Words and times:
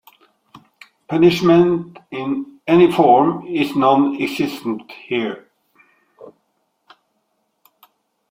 Punishment 1.09 1.99
in 2.09 2.59
any 2.65 2.91
form 2.91 3.45
is 3.45 3.75
non-existent 3.75 4.91
here. 4.91 5.47